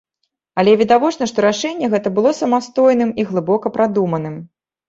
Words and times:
Але 0.61 0.71
відавочна, 0.79 1.27
што 1.33 1.43
рашэнне 1.47 1.91
гэта 1.95 2.13
было 2.17 2.33
самастойным 2.41 3.15
і 3.25 3.29
глыбока 3.33 3.75
прадуманым. 3.77 4.35